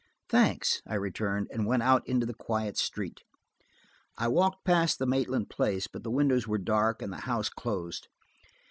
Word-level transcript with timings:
"Thanks," 0.29 0.81
I 0.87 0.95
returned, 0.95 1.49
and 1.51 1.67
went 1.67 1.83
out 1.83 2.01
into 2.07 2.25
the 2.25 2.33
quiet 2.33 2.75
street. 2.75 3.19
I 4.17 4.29
walked 4.29 4.65
past 4.65 4.97
the 4.97 5.05
Maitland 5.05 5.51
place, 5.51 5.85
but 5.85 6.01
the 6.03 6.09
windows 6.09 6.47
were 6.47 6.57
dark 6.57 7.03
and 7.03 7.13
the 7.13 7.17
house 7.29 7.49
closed. 7.49 8.07